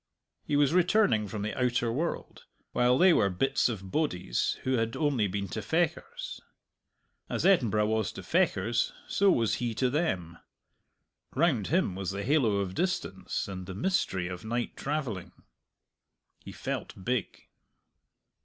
He 0.43 0.55
was 0.55 0.73
returning 0.73 1.27
from 1.27 1.43
the 1.43 1.53
outer 1.55 1.91
world, 1.91 2.45
while 2.71 2.97
they 2.97 3.13
were 3.13 3.29
bits 3.29 3.69
of 3.69 3.91
bodies 3.91 4.57
who 4.63 4.77
had 4.77 4.95
only 4.95 5.27
been 5.27 5.47
to 5.49 5.61
Fechars. 5.61 6.41
As 7.29 7.45
Edinburgh 7.45 7.85
was 7.85 8.11
to 8.13 8.23
Fechars 8.23 8.93
so 9.07 9.29
was 9.29 9.57
he 9.61 9.75
to 9.75 9.91
them. 9.91 10.39
Round 11.35 11.67
him 11.67 11.93
was 11.93 12.09
the 12.09 12.23
halo 12.23 12.55
of 12.55 12.73
distance 12.73 13.47
and 13.47 13.67
the 13.67 13.75
mystery 13.75 14.27
of 14.27 14.43
night 14.43 14.75
travelling. 14.75 15.33
He 16.43 16.51
felt 16.51 17.05
big. 17.05 17.43